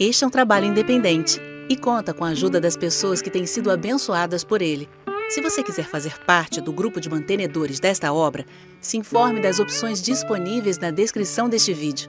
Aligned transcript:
Este 0.00 0.22
é 0.22 0.26
um 0.28 0.30
trabalho 0.30 0.66
independente 0.66 1.40
e 1.68 1.76
conta 1.76 2.14
com 2.14 2.24
a 2.24 2.28
ajuda 2.28 2.60
das 2.60 2.76
pessoas 2.76 3.20
que 3.20 3.28
têm 3.28 3.46
sido 3.46 3.68
abençoadas 3.68 4.44
por 4.44 4.62
ele. 4.62 4.88
Se 5.28 5.40
você 5.40 5.60
quiser 5.60 5.86
fazer 5.86 6.16
parte 6.20 6.60
do 6.60 6.72
grupo 6.72 7.00
de 7.00 7.10
mantenedores 7.10 7.80
desta 7.80 8.12
obra, 8.12 8.46
se 8.80 8.96
informe 8.96 9.40
das 9.40 9.58
opções 9.58 10.00
disponíveis 10.00 10.78
na 10.78 10.92
descrição 10.92 11.48
deste 11.48 11.74
vídeo. 11.74 12.08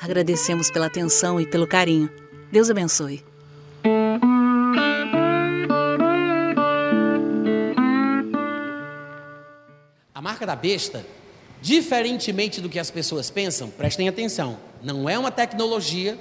Agradecemos 0.00 0.70
pela 0.70 0.86
atenção 0.86 1.38
e 1.38 1.46
pelo 1.46 1.66
carinho. 1.66 2.10
Deus 2.50 2.70
abençoe. 2.70 3.22
A 10.14 10.22
marca 10.22 10.46
da 10.46 10.56
besta, 10.56 11.04
diferentemente 11.60 12.58
do 12.58 12.70
que 12.70 12.78
as 12.78 12.90
pessoas 12.90 13.28
pensam, 13.28 13.68
prestem 13.68 14.08
atenção, 14.08 14.58
não 14.82 15.06
é 15.06 15.18
uma 15.18 15.30
tecnologia, 15.30 16.18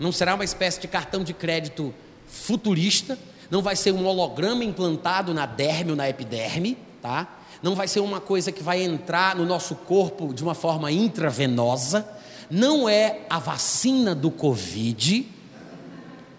não 0.00 0.10
será 0.10 0.34
uma 0.34 0.44
espécie 0.44 0.80
de 0.80 0.88
cartão 0.88 1.22
de 1.22 1.34
crédito 1.34 1.94
futurista, 2.26 3.18
não 3.50 3.60
vai 3.60 3.76
ser 3.76 3.92
um 3.92 4.06
holograma 4.06 4.64
implantado 4.64 5.34
na 5.34 5.44
derme 5.44 5.90
ou 5.90 5.96
na 5.96 6.08
epiderme, 6.08 6.78
tá? 7.02 7.38
Não 7.62 7.74
vai 7.74 7.86
ser 7.86 8.00
uma 8.00 8.20
coisa 8.20 8.50
que 8.50 8.62
vai 8.62 8.82
entrar 8.82 9.36
no 9.36 9.44
nosso 9.44 9.74
corpo 9.74 10.32
de 10.32 10.42
uma 10.42 10.54
forma 10.54 10.90
intravenosa, 10.90 12.08
não 12.50 12.88
é 12.88 13.20
a 13.28 13.38
vacina 13.38 14.14
do 14.14 14.30
Covid, 14.30 15.28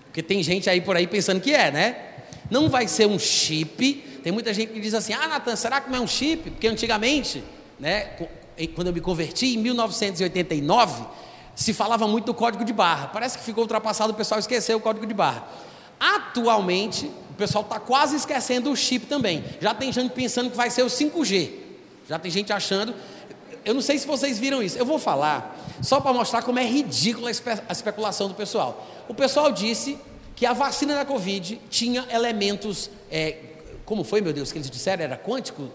porque 0.05 0.24
tem 0.24 0.41
gente 0.41 0.70
aí 0.70 0.82
por 0.82 0.98
aí 0.98 1.08
pensando 1.08 1.40
que 1.40 1.54
é, 1.54 1.72
né? 1.72 1.96
Não 2.50 2.68
vai 2.68 2.86
ser 2.86 3.05
um 3.08 3.18
chip. 3.18 3.94
Tem 4.22 4.32
muita 4.32 4.54
gente 4.54 4.74
que 4.74 4.80
diz 4.82 4.94
assim: 4.94 5.14
ah, 5.14 5.26
Natan, 5.26 5.55
será 5.55 5.80
que 5.80 5.90
não 5.90 6.00
é 6.00 6.02
um 6.02 6.08
chip? 6.08 6.50
Porque 6.50 6.68
antigamente, 6.68 7.41
né, 7.80 8.10
quando 8.76 8.88
eu 8.88 8.94
me 8.94 9.00
converti, 9.00 9.55
em 9.55 9.57
1989, 9.57 11.05
se 11.55 11.74
falava 11.74 12.07
muito 12.07 12.26
do 12.26 12.34
código 12.34 12.63
de 12.63 12.74
barra. 12.74 13.07
Parece 13.07 13.38
que 13.38 13.44
ficou 13.44 13.63
ultrapassado, 13.63 14.13
o 14.13 14.16
pessoal 14.16 14.40
esqueceu 14.40 14.77
o 14.77 14.82
código 14.82 15.05
de 15.05 15.13
barra. 15.13 15.48
Atualmente, 15.99 17.05
o 17.30 17.34
pessoal 17.35 17.63
está 17.63 17.80
quase 17.80 18.16
esquecendo 18.16 18.71
o 18.71 18.76
chip 18.76 19.05
também. 19.05 19.44
Já 19.60 19.74
tem 19.74 19.91
gente 19.91 20.12
pensando 20.13 20.49
que 20.49 20.57
vai 20.57 20.70
ser 20.70 20.84
o 20.84 20.88
5G. 20.88 21.52
Já 22.07 22.18
tem 22.18 22.32
gente 22.32 22.52
achando. 22.52 22.94
Eu 23.63 23.74
não 23.74 23.82
sei 23.82 23.99
se 23.99 24.07
vocês 24.07 24.40
viram 24.40 24.63
isso. 24.63 24.77
Eu 24.77 24.85
vou 24.85 24.98
falar 24.98 25.57
só 25.82 25.99
para 25.99 26.13
mostrar 26.13 26.41
como 26.41 26.60
é 26.60 26.66
ridícula 26.66 27.29
a, 27.29 27.32
espe 27.32 27.49
a 27.52 27.72
especulação 27.72 28.27
do 28.27 28.34
pessoal. 28.34 28.88
O 29.07 29.13
pessoal 29.13 29.52
disse 29.52 29.98
que 30.35 30.46
a 30.46 30.54
vacina 30.54 30.96
da 30.96 31.05
Covid 31.05 31.62
tinha 31.70 32.05
elementos, 32.12 32.90
é, 33.12 33.38
como 33.85 34.04
foi, 34.04 34.22
meu 34.22 34.34
Deus, 34.34 34.52
que 34.52 34.57
eles 34.57 34.70
disseram? 34.70 35.04
Era 35.04 35.18
quântico? 35.18 35.70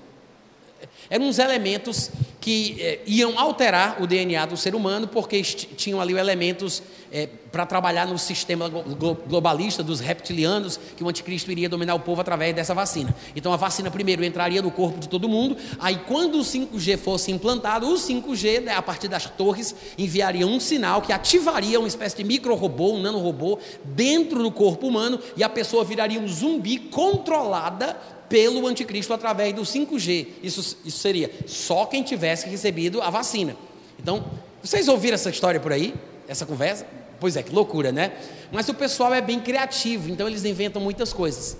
Eram 1.09 1.27
uns 1.27 1.39
elementos 1.39 2.11
que 2.41 2.77
é, 2.81 3.01
iam 3.07 3.39
alterar 3.39 4.01
o 4.01 4.07
DNA 4.07 4.47
do 4.47 4.57
ser 4.57 4.75
humano, 4.75 5.09
porque 5.09 5.43
tinham 5.43 6.01
ali 6.01 6.15
elementos 6.15 6.83
é, 7.11 7.29
para 7.51 7.67
trabalhar 7.67 8.07
no 8.07 8.19
sistema 8.19 8.69
globalista 8.69 9.83
dos 9.83 9.99
reptilianos, 9.99 10.79
que 10.97 11.03
o 11.03 11.09
anticristo 11.09 11.51
iria 11.51 11.69
dominar 11.69 11.95
o 11.95 12.01
povo 12.01 12.21
através 12.21 12.55
dessa 12.55 12.75
vacina. 12.75 13.15
Então 13.35 13.53
a 13.53 13.57
vacina 13.57 13.91
primeiro 13.91 14.25
entraria 14.25 14.63
no 14.63 14.71
corpo 14.71 15.01
de 15.01 15.09
todo 15.09 15.29
mundo, 15.29 15.57
aí 15.81 15.99
quando 16.07 16.39
o 16.39 16.43
5G 16.43 16.99
fosse 16.99 17.33
implantado, 17.33 17.89
o 17.89 17.95
5G, 17.95 18.61
né, 18.61 18.75
a 18.75 18.83
partir 18.83 19.09
das 19.09 19.27
torres, 19.27 19.75
enviaria 19.97 20.47
um 20.47 20.61
sinal 20.61 21.03
que 21.03 21.13
ativaria 21.13 21.79
uma 21.79 21.89
espécie 21.89 22.17
de 22.17 22.25
micro-robô, 22.25 22.93
um 22.93 23.03
nanorobô, 23.03 23.59
dentro 23.83 24.43
do 24.43 24.51
corpo 24.53 24.87
humano, 24.87 25.19
e 25.37 25.43
a 25.43 25.49
pessoa 25.49 25.85
viraria 25.85 26.21
um 26.21 26.29
zumbi 26.29 26.79
controlada 26.79 27.97
pelo 28.29 28.67
anticristo 28.67 29.13
através 29.13 29.55
do 29.55 29.63
5G. 29.63 30.29
Isso, 30.43 30.79
isso 30.85 30.99
seria 30.99 31.31
só 31.47 31.87
quem 31.87 32.03
tivesse 32.03 32.49
recebido 32.49 33.01
a 33.01 33.11
vacina. 33.11 33.57
Então, 33.99 34.25
vocês 34.63 34.89
ouviram 34.89 35.15
essa 35.15 35.31
história 35.31 35.61
por 35.61 35.73
aí? 35.73 35.95
Essa 36.29 36.45
conversa? 36.45 36.87
Pois 37.19 37.37
é, 37.37 37.43
que 37.43 37.55
loucura, 37.55 37.93
né? 37.93 38.13
Mas 38.53 38.69
o 38.69 38.75
pessoal 38.75 39.15
é 39.15 39.21
bem 39.21 39.41
criativo, 39.41 40.11
então 40.11 40.29
eles 40.29 40.45
inventam 40.45 40.83
muitas 40.83 41.13
coisas. 41.13 41.57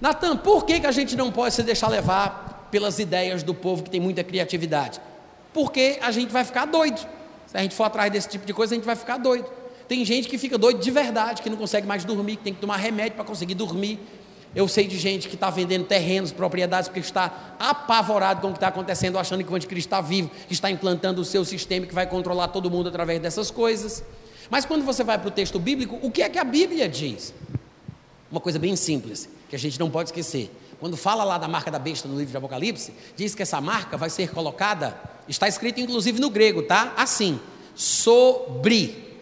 Natan, 0.00 0.36
por 0.36 0.64
que, 0.64 0.80
que 0.80 0.86
a 0.86 0.92
gente 0.92 1.16
não 1.16 1.30
pode 1.30 1.54
se 1.54 1.62
deixar 1.62 1.88
levar 1.88 2.68
pelas 2.70 2.98
ideias 2.98 3.42
do 3.42 3.54
povo 3.54 3.82
que 3.82 3.90
tem 3.90 4.00
muita 4.00 4.24
criatividade? 4.24 5.00
Porque 5.52 5.98
a 6.00 6.10
gente 6.10 6.32
vai 6.32 6.44
ficar 6.44 6.64
doido. 6.64 7.06
Se 7.46 7.56
a 7.56 7.62
gente 7.62 7.74
for 7.74 7.84
atrás 7.84 8.10
desse 8.10 8.28
tipo 8.28 8.46
de 8.46 8.54
coisa, 8.54 8.74
a 8.74 8.76
gente 8.76 8.84
vai 8.84 8.96
ficar 8.96 9.18
doido. 9.18 9.46
Tem 9.88 10.04
gente 10.04 10.28
que 10.28 10.38
fica 10.38 10.56
doido 10.56 10.78
de 10.78 10.90
verdade, 10.90 11.42
que 11.42 11.50
não 11.50 11.56
consegue 11.56 11.86
mais 11.86 12.04
dormir, 12.04 12.36
que 12.36 12.44
tem 12.44 12.54
que 12.54 12.60
tomar 12.60 12.76
remédio 12.76 13.14
para 13.14 13.24
conseguir 13.24 13.54
dormir. 13.54 13.98
Eu 14.54 14.66
sei 14.66 14.86
de 14.86 14.98
gente 14.98 15.28
que 15.28 15.36
está 15.36 15.48
vendendo 15.48 15.84
terrenos, 15.84 16.32
propriedades, 16.32 16.88
porque 16.88 17.00
está 17.00 17.54
apavorado 17.58 18.40
com 18.40 18.48
o 18.48 18.50
que 18.50 18.56
está 18.56 18.68
acontecendo, 18.68 19.18
achando 19.18 19.44
que 19.44 19.52
o 19.52 19.54
anticristo 19.54 19.86
está 19.86 20.00
vivo, 20.00 20.30
que 20.48 20.52
está 20.52 20.70
implantando 20.70 21.20
o 21.20 21.24
seu 21.24 21.44
sistema 21.44 21.86
que 21.86 21.94
vai 21.94 22.06
controlar 22.06 22.48
todo 22.48 22.68
mundo 22.70 22.88
através 22.88 23.20
dessas 23.20 23.50
coisas. 23.50 24.02
Mas 24.50 24.64
quando 24.64 24.84
você 24.84 25.04
vai 25.04 25.16
para 25.18 25.28
o 25.28 25.30
texto 25.30 25.58
bíblico, 25.60 25.98
o 26.02 26.10
que 26.10 26.22
é 26.22 26.28
que 26.28 26.38
a 26.38 26.42
Bíblia 26.44 26.88
diz? 26.88 27.32
Uma 28.30 28.40
coisa 28.40 28.58
bem 28.58 28.74
simples, 28.74 29.28
que 29.48 29.54
a 29.54 29.58
gente 29.58 29.78
não 29.78 29.88
pode 29.88 30.08
esquecer. 30.08 30.50
Quando 30.80 30.96
fala 30.96 31.22
lá 31.22 31.38
da 31.38 31.46
marca 31.46 31.70
da 31.70 31.78
besta 31.78 32.08
no 32.08 32.16
livro 32.16 32.32
de 32.32 32.36
Apocalipse, 32.36 32.92
diz 33.14 33.34
que 33.34 33.42
essa 33.42 33.60
marca 33.60 33.96
vai 33.96 34.10
ser 34.10 34.30
colocada, 34.30 34.98
está 35.28 35.46
escrito 35.46 35.78
inclusive 35.78 36.18
no 36.18 36.30
grego, 36.30 36.62
tá? 36.62 36.92
Assim, 36.96 37.38
sobre, 37.74 39.16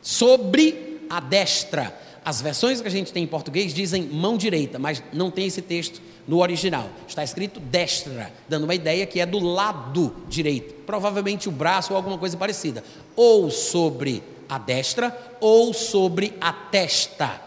sobre 0.00 1.06
a 1.10 1.20
destra 1.20 1.94
as 2.24 2.40
versões 2.40 2.80
que 2.80 2.86
a 2.86 2.90
gente 2.90 3.12
tem 3.12 3.24
em 3.24 3.26
português 3.26 3.74
dizem 3.74 4.02
mão 4.04 4.36
direita, 4.36 4.78
mas 4.78 5.02
não 5.12 5.30
tem 5.30 5.46
esse 5.46 5.60
texto 5.60 6.00
no 6.26 6.40
original. 6.40 6.88
Está 7.06 7.24
escrito 7.24 7.58
destra, 7.58 8.32
dando 8.48 8.64
uma 8.64 8.74
ideia 8.74 9.06
que 9.06 9.20
é 9.20 9.26
do 9.26 9.40
lado 9.40 10.14
direito, 10.28 10.74
provavelmente 10.86 11.48
o 11.48 11.52
braço 11.52 11.92
ou 11.92 11.96
alguma 11.96 12.16
coisa 12.16 12.36
parecida, 12.36 12.84
ou 13.16 13.50
sobre 13.50 14.22
a 14.48 14.58
destra 14.58 15.16
ou 15.40 15.72
sobre 15.74 16.34
a 16.40 16.52
testa. 16.52 17.40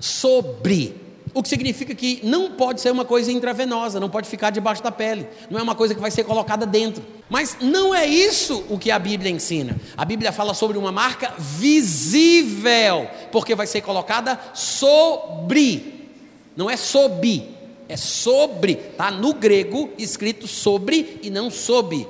Sobre 0.00 0.94
o 1.38 1.42
que 1.42 1.48
significa 1.48 1.94
que 1.94 2.18
não 2.24 2.50
pode 2.50 2.80
ser 2.80 2.90
uma 2.90 3.04
coisa 3.04 3.30
intravenosa, 3.30 4.00
não 4.00 4.10
pode 4.10 4.28
ficar 4.28 4.50
debaixo 4.50 4.82
da 4.82 4.90
pele, 4.90 5.24
não 5.48 5.56
é 5.56 5.62
uma 5.62 5.76
coisa 5.76 5.94
que 5.94 6.00
vai 6.00 6.10
ser 6.10 6.24
colocada 6.24 6.66
dentro. 6.66 7.00
Mas 7.30 7.58
não 7.60 7.94
é 7.94 8.04
isso 8.04 8.64
o 8.68 8.76
que 8.76 8.90
a 8.90 8.98
Bíblia 8.98 9.30
ensina. 9.30 9.76
A 9.96 10.04
Bíblia 10.04 10.32
fala 10.32 10.52
sobre 10.52 10.76
uma 10.76 10.90
marca 10.90 11.32
visível, 11.38 13.08
porque 13.30 13.54
vai 13.54 13.68
ser 13.68 13.82
colocada 13.82 14.36
sobre, 14.52 16.10
não 16.56 16.68
é 16.68 16.76
sob, 16.76 17.48
é 17.88 17.96
sobre, 17.96 18.74
tá 18.74 19.08
no 19.08 19.32
grego 19.32 19.90
escrito 19.96 20.48
sobre 20.48 21.20
e 21.22 21.30
não 21.30 21.52
sob. 21.52 22.04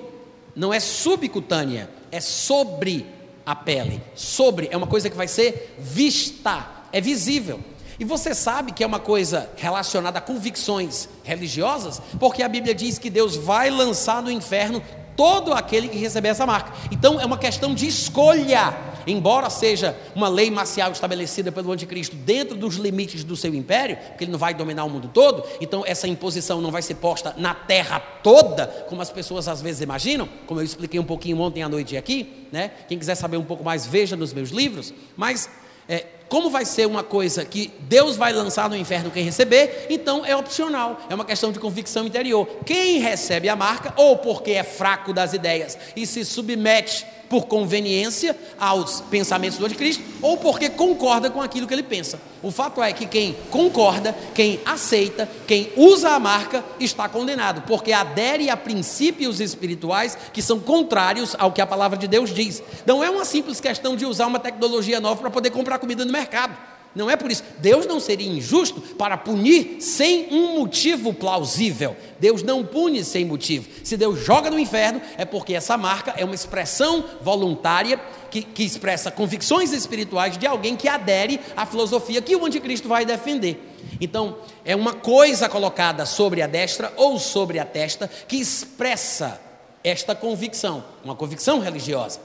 Não 0.57 0.73
é 0.73 0.81
subcutânea, 0.81 1.91
é 2.11 2.19
sobre 2.19 3.05
a 3.45 3.55
pele. 3.55 4.01
Sobre 4.15 4.69
é 4.71 4.77
uma 4.77 4.87
coisa 4.87 5.11
que 5.11 5.17
vai 5.17 5.29
ser 5.29 5.77
vista, 5.79 6.67
é 6.91 6.99
visível. 6.99 7.61
E 7.99 8.05
você 8.05 8.33
sabe 8.35 8.73
que 8.73 8.85
é 8.85 8.87
uma 8.87 9.01
coisa 9.01 9.51
relacionada 9.57 10.19
a 10.19 10.23
convicções 10.23 11.09
religiosas, 11.25 12.01
porque 12.19 12.43
a 12.43 12.49
Bíblia 12.49 12.75
diz 12.75 12.99
que 12.99 13.11
Deus 13.11 13.37
vai 13.37 13.71
lançar 13.71 14.23
no 14.23 14.31
inferno 14.31 14.83
todo 15.17 15.53
aquele 15.53 15.89
que 15.89 15.99
receber 15.99 16.29
essa 16.29 16.47
marca. 16.47 16.73
Então 16.93 17.21
é 17.21 17.27
uma 17.27 17.37
questão 17.37 17.75
de 17.75 17.89
escolha. 17.89 18.73
Embora 19.05 19.51
seja 19.51 19.97
uma 20.15 20.29
lei 20.29 20.49
marcial 20.49 20.93
estabelecida 20.93 21.51
pelo 21.51 21.73
anticristo 21.73 22.15
dentro 22.15 22.55
dos 22.55 22.77
limites 22.77 23.25
do 23.25 23.35
seu 23.35 23.53
império, 23.53 23.97
porque 23.97 24.25
ele 24.25 24.31
não 24.31 24.39
vai 24.39 24.55
dominar 24.55 24.85
o 24.85 24.91
mundo 24.91 25.11
todo, 25.13 25.43
então 25.61 25.83
essa 25.85 26.07
imposição 26.07 26.61
não 26.61 26.71
vai 26.71 26.83
ser 26.83 26.97
posta 26.97 27.35
na 27.37 27.55
terra 27.55 27.99
toda, 27.99 28.67
como 28.89 29.01
as 29.01 29.11
pessoas 29.11 29.49
às 29.49 29.63
vezes 29.63 29.81
imaginam, 29.81 30.29
como 30.47 30.61
eu 30.61 30.65
expliquei 30.65 31.01
um 31.01 31.05
pouquinho 31.05 31.41
ontem 31.41 31.63
à 31.63 31.69
noite 31.69 31.97
aqui, 31.97 32.47
né? 32.53 32.71
Quem 32.87 32.99
quiser 32.99 33.15
saber 33.15 33.39
um 33.39 33.45
pouco 33.45 33.65
mais, 33.65 33.87
veja 33.87 34.15
nos 34.15 34.33
meus 34.33 34.51
livros, 34.51 34.93
mas 35.17 35.49
é, 35.89 36.05
como 36.29 36.51
vai 36.51 36.65
ser 36.65 36.87
uma 36.87 37.03
coisa 37.03 37.45
que 37.45 37.73
Deus 37.81 38.17
vai 38.17 38.33
lançar 38.33 38.69
no 38.69 38.77
inferno 38.77 39.11
quem 39.11 39.25
receber, 39.25 39.87
então 39.89 40.25
é 40.25 40.37
opcional, 40.37 41.01
é 41.09 41.15
uma 41.15 41.25
questão 41.25 41.51
de 41.51 41.59
convicção 41.59 42.07
interior. 42.07 42.47
Quem 42.65 42.99
recebe 42.99 43.49
a 43.49 43.57
marca, 43.57 43.93
ou 43.97 44.19
porque 44.19 44.53
é 44.53 44.63
fraco 44.63 45.13
das 45.13 45.33
ideias 45.33 45.79
e 45.97 46.07
se 46.07 46.25
submete 46.25 47.07
por 47.29 47.47
conveniência 47.47 48.37
aos 48.59 49.01
pensamentos 49.03 49.59
do 49.59 49.67
anticristo, 49.67 50.03
ou 50.23 50.37
porque 50.37 50.69
concorda 50.69 51.31
com 51.31 51.41
aquilo 51.43 51.67
que 51.67 51.75
ele 51.75 51.83
pensa. 51.83 52.21
O 52.43 52.51
fato 52.51 52.83
é 52.83 52.93
que 52.93 53.07
quem 53.07 53.37
concorda, 53.51 54.17
quem 54.35 54.61
aceita, 54.65 55.29
quem 55.47 55.73
usa 55.77 56.11
a 56.11 56.21
marca, 56.21 56.65
está 56.79 57.09
condenado, 57.09 57.63
porque 57.63 57.93
adere 57.93 58.49
a 58.49 58.57
princípios 58.57 59.41
espirituais 59.41 60.17
que 60.33 60.41
são 60.41 60.61
contrários 60.61 61.35
ao 61.39 61.53
que 61.53 61.61
a 61.61 61.67
palavra 61.67 61.99
de 61.99 62.07
Deus 62.07 62.33
diz. 62.33 62.63
Não 62.87 63.03
é 63.03 63.11
uma 63.11 63.25
simples 63.25 63.61
questão 63.61 63.97
de 63.97 64.07
usar 64.07 64.27
uma 64.27 64.39
tecnologia 64.39 65.01
nova 65.01 65.21
para 65.21 65.31
poder 65.31 65.51
comprar 65.51 65.79
comida 65.79 66.05
no 66.05 66.13
mercado. 66.13 66.68
Não 66.95 67.09
é 67.11 67.17
por 67.17 67.31
isso. 67.31 67.45
Deus 67.59 67.87
não 67.87 68.01
seria 68.01 68.29
injusto 68.29 68.81
para 68.81 69.17
punir 69.17 69.81
sem 69.81 70.29
um 70.33 70.59
motivo 70.59 71.13
plausível. 71.13 71.97
Deus 72.19 72.43
não 72.43 72.65
pune 72.65 73.05
sem 73.05 73.25
motivo. 73.25 73.69
Se 73.85 73.97
Deus 73.97 74.19
joga 74.25 74.51
no 74.51 74.59
inferno, 74.59 75.01
é 75.17 75.25
porque 75.25 75.55
essa 75.55 75.77
marca 75.77 76.15
é 76.17 76.25
uma 76.25 76.35
expressão 76.35 77.05
voluntária 77.23 78.01
que, 78.31 78.43
que 78.43 78.65
expressa 78.65 79.11
convicções 79.11 79.73
espirituais 79.73 80.37
de 80.37 80.47
alguém 80.47 80.77
que 80.77 80.89
adere 80.89 81.41
à 81.57 81.65
filosofia 81.65 82.21
que 82.21 82.35
o 82.35 82.45
anticristo 82.45 82.89
vai 82.89 83.05
defender. 83.05 83.61
Então, 84.01 84.39
é 84.65 84.75
uma 84.75 84.95
coisa 84.95 85.49
colocada 85.49 86.05
sobre 86.05 86.43
a 86.43 86.47
destra 86.47 86.93
ou 86.97 87.19
sobre 87.19 87.59
a 87.59 87.65
testa 87.65 88.11
que 88.27 88.37
expressa 88.37 89.41
esta 89.85 90.15
convicção, 90.15 90.85
uma 91.05 91.15
convicção 91.15 91.61
religiosa. 91.61 92.21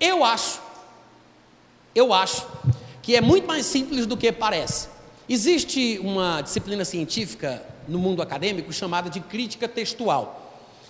Eu 0.00 0.24
acho 0.24 0.60
Eu 1.94 2.12
acho 2.12 2.44
que 3.04 3.14
é 3.14 3.20
muito 3.20 3.46
mais 3.46 3.66
simples 3.66 4.06
do 4.06 4.16
que 4.16 4.32
parece. 4.32 4.88
Existe 5.28 6.00
uma 6.02 6.40
disciplina 6.40 6.86
científica 6.86 7.62
no 7.86 7.98
mundo 7.98 8.22
acadêmico 8.22 8.72
chamada 8.72 9.10
de 9.10 9.20
crítica 9.20 9.68
textual. 9.68 10.40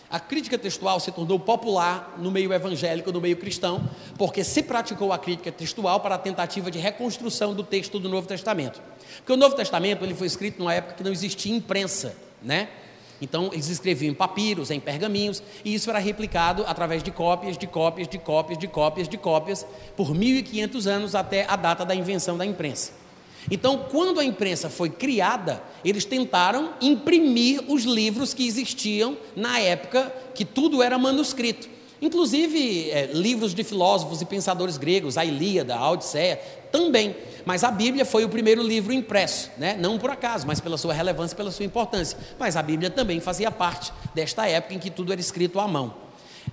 A 0.08 0.20
crítica 0.20 0.56
textual 0.56 1.00
se 1.00 1.10
tornou 1.10 1.40
popular 1.40 2.14
no 2.18 2.30
meio 2.30 2.52
evangélico, 2.52 3.10
no 3.10 3.20
meio 3.20 3.36
cristão, 3.36 3.90
porque 4.16 4.44
se 4.44 4.62
praticou 4.62 5.12
a 5.12 5.18
crítica 5.18 5.50
textual 5.50 5.98
para 5.98 6.14
a 6.14 6.18
tentativa 6.18 6.70
de 6.70 6.78
reconstrução 6.78 7.52
do 7.52 7.64
texto 7.64 7.98
do 7.98 8.08
Novo 8.08 8.28
Testamento. 8.28 8.80
Porque 9.16 9.32
o 9.32 9.36
Novo 9.36 9.56
Testamento 9.56 10.04
ele 10.04 10.14
foi 10.14 10.28
escrito 10.28 10.60
numa 10.60 10.72
época 10.72 10.94
que 10.94 11.02
não 11.02 11.10
existia 11.10 11.52
imprensa, 11.52 12.14
né? 12.40 12.68
Então, 13.24 13.48
eles 13.54 13.70
escreviam 13.70 14.10
em 14.10 14.14
papiros, 14.14 14.70
em 14.70 14.78
pergaminhos, 14.78 15.42
e 15.64 15.72
isso 15.72 15.88
era 15.88 15.98
replicado 15.98 16.62
através 16.66 17.02
de 17.02 17.10
cópias, 17.10 17.56
de 17.56 17.66
cópias, 17.66 18.06
de 18.06 18.18
cópias, 18.18 18.58
de 18.58 18.68
cópias, 18.68 19.08
de 19.08 19.16
cópias, 19.16 19.66
por 19.96 20.14
1.500 20.14 20.86
anos 20.86 21.14
até 21.14 21.46
a 21.48 21.56
data 21.56 21.86
da 21.86 21.94
invenção 21.94 22.36
da 22.36 22.44
imprensa. 22.44 22.92
Então, 23.50 23.86
quando 23.90 24.20
a 24.20 24.24
imprensa 24.24 24.68
foi 24.68 24.90
criada, 24.90 25.62
eles 25.82 26.04
tentaram 26.04 26.74
imprimir 26.82 27.62
os 27.66 27.84
livros 27.84 28.34
que 28.34 28.46
existiam 28.46 29.16
na 29.34 29.58
época 29.58 30.14
que 30.34 30.44
tudo 30.44 30.82
era 30.82 30.98
manuscrito. 30.98 31.70
Inclusive, 32.02 32.90
é, 32.90 33.06
livros 33.14 33.54
de 33.54 33.64
filósofos 33.64 34.20
e 34.20 34.26
pensadores 34.26 34.76
gregos, 34.76 35.16
a 35.16 35.24
Ilíada, 35.24 35.76
a 35.76 35.90
Odisseia, 35.90 36.38
também. 36.74 37.14
Mas 37.44 37.62
a 37.62 37.70
Bíblia 37.70 38.04
foi 38.04 38.24
o 38.24 38.28
primeiro 38.28 38.60
livro 38.60 38.92
impresso, 38.92 39.48
né? 39.56 39.76
não 39.78 39.96
por 39.96 40.10
acaso, 40.10 40.44
mas 40.44 40.60
pela 40.60 40.76
sua 40.76 40.92
relevância, 40.92 41.36
pela 41.36 41.52
sua 41.52 41.64
importância. 41.64 42.18
Mas 42.36 42.56
a 42.56 42.62
Bíblia 42.62 42.90
também 42.90 43.20
fazia 43.20 43.48
parte 43.48 43.92
desta 44.12 44.48
época 44.48 44.74
em 44.74 44.80
que 44.80 44.90
tudo 44.90 45.12
era 45.12 45.20
escrito 45.20 45.60
à 45.60 45.68
mão. 45.68 45.94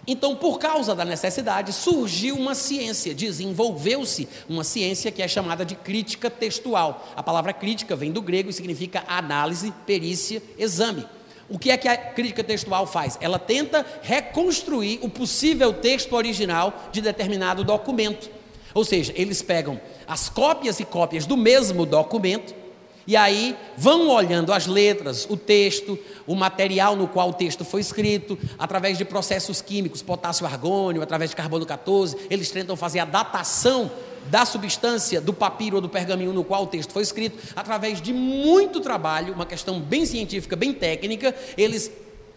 Então, 0.05 0.35
por 0.35 0.59
causa 0.59 0.93
da 0.93 1.03
necessidade, 1.03 1.73
surgiu 1.73 2.35
uma 2.35 2.53
ciência, 2.53 3.15
desenvolveu-se 3.15 4.29
uma 4.47 4.63
ciência 4.63 5.11
que 5.11 5.23
é 5.23 5.27
chamada 5.27 5.65
de 5.65 5.73
crítica 5.73 6.29
textual. 6.29 7.07
A 7.15 7.23
palavra 7.23 7.51
crítica 7.51 7.95
vem 7.95 8.11
do 8.11 8.21
grego 8.21 8.51
e 8.51 8.53
significa 8.53 9.03
análise, 9.07 9.73
perícia, 9.87 10.41
exame. 10.55 11.03
O 11.49 11.57
que 11.57 11.71
é 11.71 11.77
que 11.77 11.87
a 11.87 11.97
crítica 11.97 12.43
textual 12.43 12.85
faz? 12.85 13.17
Ela 13.19 13.39
tenta 13.39 13.83
reconstruir 14.03 14.99
o 15.01 15.09
possível 15.09 15.73
texto 15.73 16.13
original 16.13 16.89
de 16.91 17.01
determinado 17.01 17.63
documento. 17.63 18.40
Ou 18.73 18.83
seja, 18.83 19.13
eles 19.15 19.41
pegam 19.41 19.79
as 20.07 20.29
cópias 20.29 20.79
e 20.79 20.85
cópias 20.85 21.25
do 21.25 21.37
mesmo 21.37 21.85
documento 21.85 22.61
e 23.05 23.15
aí 23.15 23.57
vão 23.75 24.09
olhando 24.09 24.53
as 24.53 24.67
letras, 24.67 25.25
o 25.29 25.35
texto, 25.35 25.97
o 26.27 26.35
material 26.35 26.95
no 26.95 27.07
qual 27.07 27.29
o 27.29 27.33
texto 27.33 27.65
foi 27.65 27.81
escrito, 27.81 28.37
através 28.59 28.97
de 28.97 29.03
processos 29.03 29.61
químicos, 29.61 30.01
potássio 30.01 30.45
argônio, 30.45 31.01
através 31.01 31.31
de 31.31 31.35
carbono 31.35 31.65
14, 31.65 32.15
eles 32.29 32.51
tentam 32.51 32.75
fazer 32.75 32.99
a 32.99 33.05
datação 33.05 33.91
da 34.27 34.45
substância 34.45 35.19
do 35.19 35.33
papiro 35.33 35.77
ou 35.77 35.81
do 35.81 35.89
pergaminho 35.89 36.31
no 36.31 36.43
qual 36.43 36.63
o 36.63 36.67
texto 36.67 36.93
foi 36.93 37.01
escrito, 37.01 37.37
através 37.55 37.99
de 37.99 38.13
muito 38.13 38.79
trabalho, 38.79 39.33
uma 39.33 39.47
questão 39.47 39.79
bem 39.79 40.05
científica, 40.05 40.55
bem 40.55 40.71
técnica, 40.71 41.35
eles 41.57 41.91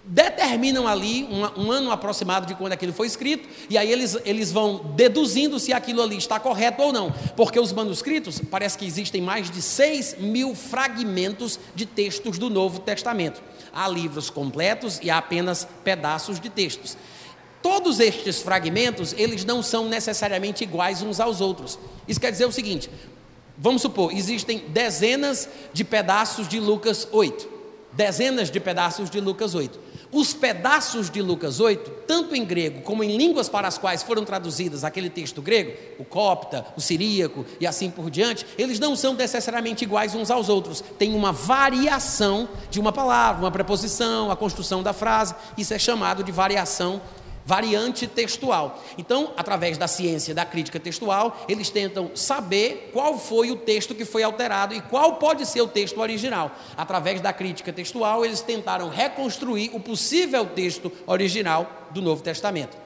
determinam 0.06 0.86
ali 0.86 1.24
um, 1.24 1.64
um, 1.64 1.72
ano 1.72 1.90
aproximado 1.90 2.46
de 2.46 2.54
quando 2.54 2.72
aquilo 2.72 2.92
foi 2.92 3.06
escrito, 3.06 3.48
e 3.70 3.78
aí 3.78 3.90
eles, 3.90 4.18
eles 4.24 4.52
vão 4.52 4.92
deduzindo 4.94 5.58
se 5.58 5.72
aquilo 5.72 6.02
ali 6.02 6.18
está 6.18 6.38
correto 6.38 6.82
ou 6.82 6.92
não, 6.92 7.10
porque 7.34 7.58
os 7.58 7.72
manuscritos, 7.72 8.40
parece 8.50 8.76
que 8.76 8.84
existem 8.84 9.22
mais 9.22 9.50
de 9.50 9.62
6 9.62 10.18
mil 10.18 10.54
fragmentos 10.54 11.58
de 11.74 11.86
textos 11.86 12.36
do 12.36 12.50
Novo 12.50 12.80
Testamento. 12.80 13.42
Há 13.72 13.88
livros 13.88 14.28
completos 14.28 15.00
e 15.02 15.10
há 15.10 15.16
apenas 15.18 15.66
pedaços 15.82 16.38
de 16.38 16.50
textos. 16.50 16.98
Todos 17.62 17.98
estes 17.98 18.42
fragmentos, 18.42 19.14
eles 19.16 19.42
não 19.42 19.62
são 19.62 19.88
necessariamente 19.88 20.62
iguais 20.62 21.00
uns 21.00 21.18
aos 21.18 21.40
outros. 21.40 21.78
Isso 22.06 22.20
quer 22.20 22.30
dizer 22.30 22.44
o 22.44 22.52
seguinte: 22.52 22.90
vamos 23.56 23.80
supor, 23.80 24.12
existem 24.12 24.58
dezenas 24.68 25.48
de 25.72 25.82
pedaços 25.82 26.46
de 26.46 26.60
Lucas 26.60 27.08
8. 27.10 27.54
Dezenas 27.90 28.50
de 28.50 28.60
pedaços 28.60 29.08
de 29.08 29.18
Lucas 29.18 29.54
8. 29.54 29.94
Os 30.12 30.32
pedaços 30.32 31.10
de 31.10 31.20
Lucas 31.20 31.60
8, 31.60 31.90
tanto 32.06 32.34
em 32.34 32.44
grego 32.44 32.82
como 32.82 33.02
em 33.02 33.16
línguas 33.16 33.48
para 33.48 33.66
as 33.66 33.78
quais 33.78 34.02
foram 34.02 34.24
traduzidas 34.24 34.84
aquele 34.84 35.10
texto 35.10 35.42
grego, 35.42 35.72
o 35.98 36.04
copta, 36.04 36.66
o 36.76 36.80
siríaco 36.80 37.44
e 37.60 37.66
assim 37.66 37.90
por 37.90 38.10
diante, 38.10 38.46
eles 38.56 38.78
não 38.78 38.94
são 38.94 39.14
necessariamente 39.14 39.84
iguais 39.84 40.14
uns 40.14 40.30
aos 40.30 40.48
outros. 40.48 40.82
Tem 40.98 41.14
uma 41.14 41.32
variação 41.32 42.48
de 42.70 42.80
uma 42.80 42.92
palavra, 42.92 43.42
uma 43.42 43.50
preposição, 43.50 44.30
a 44.30 44.36
construção 44.36 44.82
da 44.82 44.92
frase. 44.92 45.34
Isso 45.56 45.74
é 45.74 45.78
chamado 45.78 46.22
de 46.22 46.32
variação 46.32 47.00
variante 47.44 48.06
textual. 48.06 48.82
Então, 48.96 49.32
através 49.37 49.76
da 49.76 49.87
ciência 49.87 50.35
da 50.35 50.44
crítica 50.44 50.81
textual, 50.81 51.44
eles 51.49 51.70
tentam 51.70 52.11
saber 52.14 52.91
qual 52.93 53.19
foi 53.19 53.50
o 53.50 53.56
texto 53.56 53.94
que 53.94 54.05
foi 54.05 54.23
alterado 54.23 54.75
e 54.75 54.81
qual 54.81 55.17
pode 55.17 55.44
ser 55.46 55.61
o 55.61 55.69
texto 55.69 56.00
original. 56.00 56.50
Através 56.76 57.20
da 57.20 57.32
crítica 57.32 57.73
textual, 57.73 58.25
eles 58.25 58.41
tentaram 58.41 58.88
reconstruir 58.88 59.70
o 59.75 59.81
possível 59.81 60.46
texto 60.46 60.91
original 61.06 61.88
do 61.91 62.00
Novo 62.00 62.23
Testamento. 62.23 62.76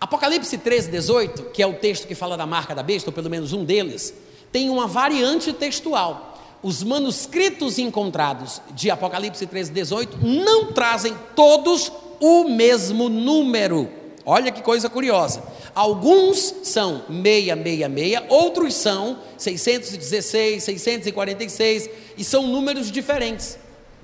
Apocalipse 0.00 0.58
13, 0.58 0.90
18, 0.90 1.42
que 1.50 1.62
é 1.62 1.66
o 1.66 1.74
texto 1.74 2.08
que 2.08 2.14
fala 2.14 2.36
da 2.36 2.46
marca 2.46 2.74
da 2.74 2.82
besta, 2.82 3.10
ou 3.10 3.14
pelo 3.14 3.30
menos 3.30 3.52
um 3.52 3.64
deles, 3.64 4.12
tem 4.50 4.68
uma 4.68 4.86
variante 4.86 5.52
textual 5.52 6.32
os 6.62 6.82
manuscritos 6.82 7.76
encontrados 7.78 8.62
de 8.70 8.88
Apocalipse 8.88 9.44
13, 9.46 9.72
18 9.72 10.18
não 10.24 10.72
trazem 10.72 11.16
todos 11.34 11.90
o 12.22 12.44
mesmo 12.44 13.08
número. 13.08 13.88
Olha 14.24 14.52
que 14.52 14.62
coisa 14.62 14.88
curiosa. 14.88 15.42
Alguns 15.74 16.54
são 16.62 17.02
666, 17.08 18.22
outros 18.28 18.74
são 18.74 19.18
616, 19.36 20.62
646 20.62 21.90
e 22.16 22.22
são 22.22 22.46
números 22.46 22.92
diferentes. 22.92 23.58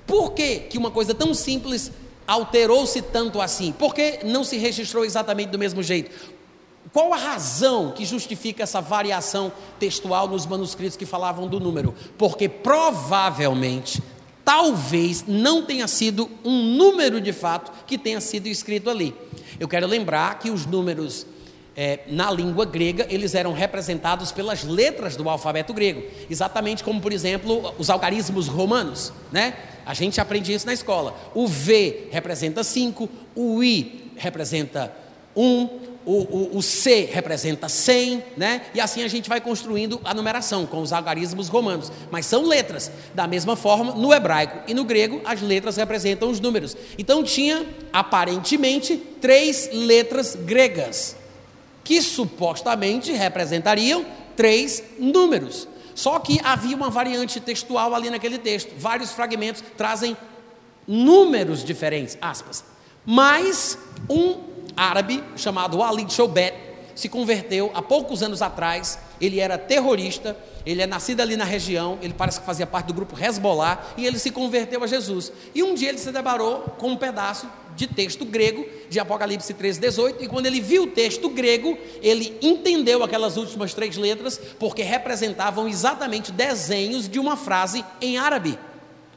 Por 0.05 0.33
que, 0.33 0.59
que 0.59 0.77
uma 0.77 0.91
coisa 0.91 1.13
tão 1.13 1.33
simples 1.33 1.93
alterou-se 2.27 3.01
tanto 3.01 3.39
assim? 3.39 3.71
Por 3.71 3.95
que 3.95 4.19
não 4.25 4.43
se 4.43 4.57
registrou 4.57 5.05
exatamente 5.05 5.51
do 5.51 5.59
mesmo 5.59 5.81
jeito? 5.81 6.11
Qual 6.91 7.13
a 7.13 7.17
razão 7.17 7.91
que 7.91 8.03
justifica 8.03 8.63
essa 8.63 8.81
variação 8.81 9.49
textual 9.79 10.27
nos 10.27 10.45
manuscritos 10.45 10.97
que 10.97 11.05
falavam 11.05 11.47
do 11.47 11.59
número? 11.59 11.95
Porque 12.17 12.49
provavelmente 12.49 14.01
talvez 14.49 15.25
não 15.27 15.61
tenha 15.61 15.87
sido 15.87 16.27
um 16.43 16.75
número 16.75 17.21
de 17.21 17.31
fato 17.31 17.71
que 17.85 17.99
tenha 17.99 18.19
sido 18.19 18.47
escrito 18.47 18.89
ali. 18.89 19.13
Eu 19.59 19.67
quero 19.67 19.85
lembrar 19.85 20.39
que 20.39 20.49
os 20.49 20.65
números 20.65 21.27
é, 21.77 21.99
na 22.07 22.31
língua 22.31 22.65
grega 22.65 23.05
eles 23.11 23.35
eram 23.35 23.53
representados 23.53 24.31
pelas 24.31 24.63
letras 24.63 25.15
do 25.15 25.29
alfabeto 25.29 25.71
grego, 25.71 26.01
exatamente 26.27 26.83
como, 26.83 26.99
por 26.99 27.13
exemplo, 27.13 27.75
os 27.77 27.91
algarismos 27.91 28.47
romanos, 28.47 29.13
né? 29.31 29.53
A 29.85 29.93
gente 29.93 30.19
aprende 30.19 30.51
isso 30.51 30.65
na 30.65 30.73
escola. 30.73 31.15
O 31.35 31.47
V 31.47 32.07
representa 32.09 32.63
5, 32.63 33.07
o 33.35 33.63
I 33.63 34.11
representa 34.15 34.91
1, 35.35 35.43
um, 35.43 35.69
o, 36.09 36.55
o, 36.55 36.57
o, 36.57 36.63
C 36.63 37.07
representa 37.11 37.69
100, 37.69 38.23
né? 38.35 38.63
E 38.73 38.81
assim 38.81 39.03
a 39.03 39.07
gente 39.07 39.29
vai 39.29 39.39
construindo 39.39 40.01
a 40.03 40.11
numeração 40.11 40.65
com 40.65 40.81
os 40.81 40.91
algarismos 40.91 41.49
romanos. 41.49 41.91
Mas 42.09 42.25
são 42.25 42.47
letras. 42.47 42.91
Da 43.13 43.27
mesma 43.27 43.55
forma, 43.55 43.93
no 43.93 44.11
hebraico 44.11 44.59
e 44.67 44.73
no 44.73 44.83
grego, 44.83 45.21
as 45.23 45.39
letras 45.39 45.77
representam 45.77 46.31
os 46.31 46.39
números. 46.39 46.75
Então 46.97 47.23
tinha, 47.23 47.63
aparentemente, 47.93 48.97
três 48.97 49.69
letras 49.71 50.33
gregas, 50.33 51.15
que 51.83 52.01
supostamente 52.01 53.11
representariam 53.11 54.03
três 54.35 54.81
números. 54.97 55.67
Só 55.93 56.17
que 56.17 56.39
havia 56.43 56.75
uma 56.75 56.89
variante 56.89 57.39
textual 57.39 57.93
ali 57.93 58.09
naquele 58.09 58.39
texto. 58.39 58.73
Vários 58.75 59.11
fragmentos 59.11 59.63
trazem 59.77 60.17
números 60.87 61.63
diferentes, 61.63 62.17
aspas. 62.19 62.63
Mas 63.05 63.77
um 64.09 64.48
árabe 64.79 65.23
chamado 65.35 65.83
Ali 65.83 66.09
Choubet 66.09 66.53
se 66.95 67.07
converteu 67.07 67.71
há 67.73 67.81
poucos 67.81 68.21
anos 68.21 68.41
atrás. 68.41 68.99
Ele 69.21 69.39
era 69.39 69.57
terrorista, 69.57 70.35
ele 70.65 70.81
é 70.81 70.87
nascido 70.87 71.21
ali 71.21 71.37
na 71.37 71.45
região, 71.45 71.97
ele 72.01 72.13
parece 72.13 72.39
que 72.39 72.45
fazia 72.45 72.67
parte 72.67 72.87
do 72.87 72.93
grupo 72.93 73.17
Hezbollah 73.17 73.81
e 73.97 74.05
ele 74.05 74.19
se 74.19 74.31
converteu 74.31 74.83
a 74.83 74.87
Jesus. 74.87 75.31
E 75.55 75.63
um 75.63 75.73
dia 75.73 75.89
ele 75.89 75.97
se 75.97 76.11
deparou 76.11 76.61
com 76.77 76.89
um 76.89 76.97
pedaço 76.97 77.47
de 77.75 77.87
texto 77.87 78.25
grego 78.25 78.65
de 78.89 78.99
Apocalipse 78.99 79.53
13, 79.53 79.79
18, 79.79 80.23
e 80.23 80.27
quando 80.27 80.45
ele 80.45 80.59
viu 80.59 80.83
o 80.83 80.87
texto 80.87 81.29
grego, 81.29 81.77
ele 82.01 82.37
entendeu 82.41 83.01
aquelas 83.03 83.37
últimas 83.37 83.73
três 83.73 83.95
letras, 83.95 84.39
porque 84.59 84.83
representavam 84.83 85.67
exatamente 85.67 86.31
desenhos 86.31 87.07
de 87.07 87.19
uma 87.19 87.37
frase 87.37 87.85
em 88.01 88.17
árabe. 88.17 88.59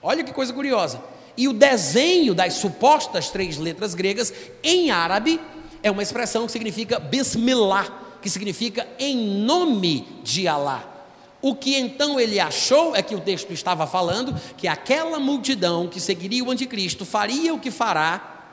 Olha 0.01 0.23
que 0.23 0.33
coisa 0.33 0.53
curiosa. 0.53 1.03
E 1.37 1.49
o 1.49 1.53
desenho 1.53 2.35
das 2.35 2.55
supostas 2.55 3.31
três 3.31 3.59
letras 3.59 3.95
gregas 3.95 4.33
em 4.63 4.91
árabe 4.91 5.41
é 5.83 5.91
uma 5.91 6.03
expressão 6.03 6.47
que 6.47 6.53
significa 6.53 6.99
Bismillah, 6.99 8.19
que 8.21 8.31
significa 8.31 8.87
em 8.99 9.17
nome 9.17 10.07
de 10.23 10.47
Alá. 10.47 10.89
O 11.41 11.57
que 11.57 11.75
então 11.75 12.21
ele 12.21 12.39
achou 12.39 12.95
é 12.95 13.03
que 13.03 13.17
o 13.17 13.21
texto 13.21 13.53
estava 13.53 13.85
falando 13.87 14.39
que 14.57 14.69
aquela 14.69 15.19
multidão 15.19 15.89
que 15.89 16.01
seguiria 16.01 16.45
o 16.45 16.51
anticristo 16.51 17.05
faria 17.05 17.53
o 17.53 17.59
que 17.59 17.71
fará 17.71 18.45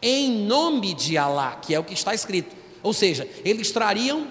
em 0.00 0.30
nome 0.46 0.94
de 0.94 1.18
Alá, 1.18 1.58
que 1.60 1.74
é 1.74 1.80
o 1.80 1.84
que 1.84 1.94
está 1.94 2.14
escrito. 2.14 2.54
Ou 2.82 2.92
seja, 2.92 3.28
eles 3.44 3.72
trariam 3.72 4.28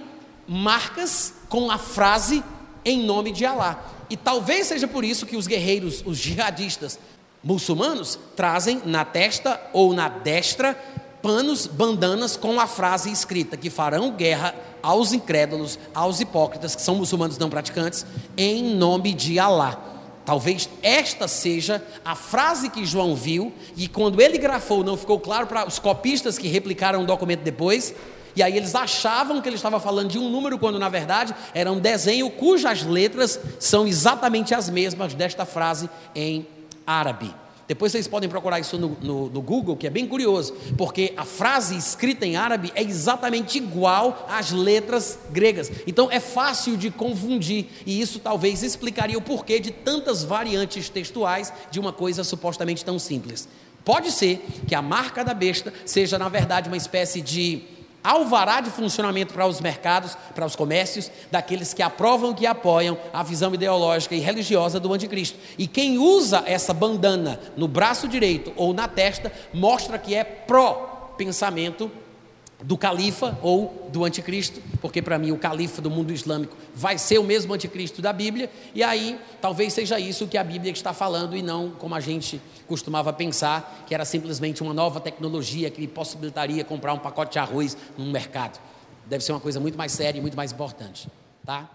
marcas 0.48 1.34
com 1.50 1.70
a 1.70 1.78
frase 1.78 2.42
em 2.86 3.04
nome 3.04 3.34
de 3.34 3.46
Alá. 3.46 3.84
E 4.10 4.16
talvez 4.16 4.68
seja 4.68 4.88
por 4.88 5.04
isso 5.04 5.26
que 5.26 5.36
os 5.36 5.48
guerreiros, 5.48 6.02
os 6.06 6.18
jihadistas 6.18 6.98
muçulmanos, 7.46 8.18
trazem 8.36 8.82
na 8.84 9.06
testa 9.06 9.62
ou 9.72 9.94
na 9.94 10.10
destra 10.10 10.76
panos, 11.22 11.68
bandanas 11.68 12.36
com 12.36 12.60
a 12.60 12.66
frase 12.66 13.12
escrita 13.12 13.56
que 13.56 13.70
farão 13.70 14.12
guerra 14.12 14.56
aos 14.82 15.14
incrédulos, 15.14 15.78
aos 15.94 16.20
hipócritas, 16.20 16.76
que 16.76 16.82
são 16.82 16.96
muçulmanos 16.96 17.38
não 17.38 17.50
praticantes, 17.50 18.04
em 18.36 18.64
nome 18.76 19.14
de 19.14 19.38
Alá. 19.38 19.80
Talvez 20.26 20.68
esta 20.82 21.28
seja 21.28 21.84
a 22.04 22.16
frase 22.16 22.70
que 22.70 22.84
João 22.84 23.16
viu, 23.16 23.54
e 23.78 23.88
quando 23.88 24.20
ele 24.20 24.40
grafou, 24.40 24.84
não 24.84 24.98
ficou 24.98 25.20
claro 25.20 25.46
para 25.46 25.68
os 25.68 25.78
copistas 25.78 26.40
que 26.40 26.48
replicaram 26.48 27.04
o 27.04 27.06
documento 27.06 27.42
depois, 27.42 27.94
e 28.36 28.42
aí 28.42 28.58
eles 28.58 28.74
achavam 28.74 29.40
que 29.40 29.48
ele 29.48 29.56
estava 29.56 29.80
falando 29.80 30.10
de 30.10 30.18
um 30.18 30.30
número, 30.30 30.58
quando 30.58 30.80
na 30.80 30.90
verdade 30.90 31.34
era 31.54 31.72
um 31.72 31.80
desenho 31.80 32.30
cujas 32.30 32.84
letras 32.84 33.40
são 33.60 33.88
exatamente 33.88 34.54
as 34.54 34.68
mesmas 34.68 35.14
desta 35.14 35.46
frase 35.46 35.90
em 36.14 36.46
árabe. 36.86 37.34
Depois 37.68 37.92
vocês 37.92 38.08
podem 38.08 38.30
procurar 38.30 38.60
isso 38.60 38.78
no, 38.78 38.90
no, 39.02 39.30
no, 39.30 39.42
Google, 39.42 39.76
que 39.76 39.88
é 39.88 39.90
bem 39.90 40.08
curioso, 40.08 40.54
porque 40.78 41.14
a 41.18 41.26
frase 41.26 41.76
escrita 41.76 42.26
em 42.26 42.36
árabe 42.36 42.72
é 42.76 42.84
exatamente 42.84 43.58
igual 43.58 44.28
às 44.30 44.52
letras 44.52 45.18
gregas. 45.32 45.72
Então 45.88 46.08
é 46.12 46.20
fácil 46.20 46.78
de 46.78 46.92
confundir, 46.92 47.66
e 47.86 48.00
isso 48.00 48.20
talvez 48.20 48.62
explicaria 48.62 49.18
o 49.18 49.22
porquê 49.22 49.60
de 49.60 49.72
tantas 49.72 50.24
variantes 50.24 50.90
textuais 50.90 51.52
de 51.72 51.80
uma 51.80 51.92
coisa 51.92 52.24
supostamente 52.24 52.86
tão 52.86 53.00
simples. 53.00 53.48
Pode 53.84 54.12
ser 54.12 54.44
que 54.68 54.76
a 54.76 54.82
marca 54.82 55.24
da 55.24 55.34
besta 55.34 55.74
seja, 55.86 56.20
na 56.20 56.30
verdade, 56.30 56.70
uma 56.70 56.78
espécie 56.78 57.22
de 57.22 57.64
alvará 58.06 58.62
de 58.62 58.70
funcionamento 58.70 59.34
para 59.34 59.48
os 59.48 59.60
mercados, 59.60 60.16
para 60.36 60.46
os 60.46 60.56
comércios, 60.56 61.10
daqueles 61.32 61.74
que 61.74 61.82
aprovam 61.82 62.36
e 62.40 62.46
apoiam 62.46 62.98
a 63.12 63.24
visão 63.24 63.54
ideológica 63.54 64.14
e 64.14 64.20
religiosa 64.20 64.80
do 64.80 64.94
anticristo. 64.94 65.40
E 65.58 65.68
quem 65.68 65.98
usa 65.98 66.44
essa 66.46 66.74
bandana 66.74 67.40
no 67.58 67.68
braço 67.68 68.08
direito 68.08 68.54
ou 68.56 68.74
na 68.74 68.88
testa 68.88 69.32
mostra 69.54 69.98
que 69.98 70.14
é 70.14 70.24
pró-pensamento 70.24 71.92
do 72.64 72.78
califa 72.78 73.38
ou 73.42 73.90
do 73.92 74.06
anticristo, 74.06 74.62
porque 74.82 75.02
para 75.02 75.18
mim 75.18 75.32
o 75.32 75.38
califa 75.38 75.82
do 75.82 75.90
mundo 75.90 76.12
islâmico 76.12 76.56
vai 76.74 76.98
ser 76.98 77.20
o 77.20 77.24
mesmo 77.24 77.54
anticristo 77.54 78.02
da 78.02 78.14
Bíblia, 78.14 78.50
e 78.74 78.82
aí 78.82 79.20
talvez 79.42 79.74
seja 79.74 80.00
isso 80.00 80.28
que 80.28 80.38
a 80.38 80.44
Bíblia 80.44 80.72
está 80.72 80.94
falando 80.94 81.36
e 81.36 81.42
não 81.42 81.72
como 81.72 81.96
a 81.96 82.00
gente 82.00 82.42
costumava 82.68 83.14
pensar, 83.14 83.84
que 83.86 83.94
era 83.94 84.06
simplesmente 84.06 84.64
uma 84.64 84.74
nova 84.74 85.00
tecnologia 85.00 85.70
que 85.70 85.88
possibilitaria 85.88 86.64
comprar 86.64 86.94
um 86.94 87.00
pacote 87.00 87.34
de 87.34 87.40
arroz 87.40 87.78
no 87.98 88.06
mercado. 88.06 88.60
Deve 89.06 89.24
ser 89.24 89.34
uma 89.34 89.40
coisa 89.40 89.60
muito 89.60 89.78
mais 89.78 89.92
séria 89.92 90.18
e 90.18 90.22
muito 90.22 90.36
mais 90.36 90.52
importante, 90.52 91.08
tá? 91.46 91.70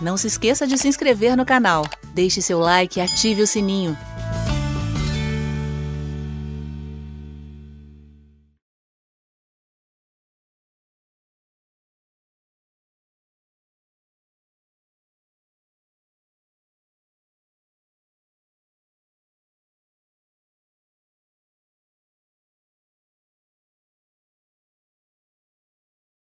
Não 0.00 0.16
se 0.16 0.26
esqueça 0.26 0.66
de 0.66 0.76
se 0.78 0.88
inscrever 0.88 1.36
no 1.36 1.44
canal, 1.44 1.84
deixe 2.14 2.42
seu 2.42 2.58
like 2.58 2.98
e 2.98 3.02
ative 3.02 3.42
o 3.42 3.46
sininho. 3.46 3.96